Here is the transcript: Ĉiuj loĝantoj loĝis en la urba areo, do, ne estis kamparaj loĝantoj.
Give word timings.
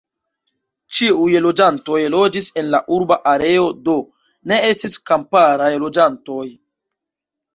Ĉiuj 0.99 1.33
loĝantoj 1.45 1.97
loĝis 2.13 2.47
en 2.61 2.71
la 2.75 2.79
urba 2.95 3.17
areo, 3.33 3.67
do, 3.89 3.97
ne 4.53 4.59
estis 4.69 4.97
kamparaj 5.11 5.71
loĝantoj. 5.87 6.43